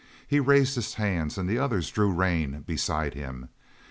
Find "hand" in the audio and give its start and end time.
0.95-1.37